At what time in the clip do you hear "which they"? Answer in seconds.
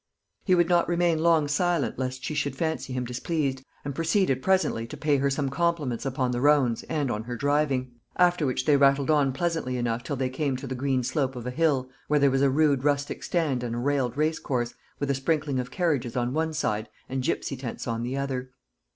8.47-8.77